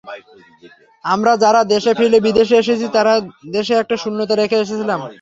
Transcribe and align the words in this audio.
আমরা 1.05 1.31
যারা 1.43 1.61
দেশ 1.73 1.83
ফেলে 1.99 2.17
বিদেশে 2.27 2.55
এসেছি 2.59 2.85
তারা 2.95 3.13
দেশে 3.55 3.73
একটা 3.77 3.95
শূন্যতা 4.03 4.33
রেখে 4.35 4.57
এসেছিলাম। 4.59 4.99